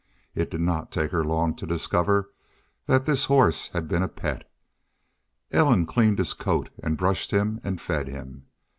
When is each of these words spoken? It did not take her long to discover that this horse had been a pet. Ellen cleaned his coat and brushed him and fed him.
It 0.33 0.49
did 0.49 0.61
not 0.61 0.91
take 0.91 1.11
her 1.11 1.23
long 1.23 1.55
to 1.57 1.67
discover 1.67 2.31
that 2.87 3.05
this 3.05 3.25
horse 3.25 3.67
had 3.67 3.87
been 3.87 4.01
a 4.01 4.07
pet. 4.07 4.49
Ellen 5.51 5.85
cleaned 5.85 6.17
his 6.17 6.33
coat 6.33 6.71
and 6.81 6.97
brushed 6.97 7.29
him 7.29 7.61
and 7.63 7.79
fed 7.79 8.07
him. 8.07 8.47